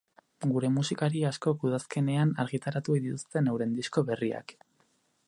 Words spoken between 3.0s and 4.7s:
dituzte euren disko berriak.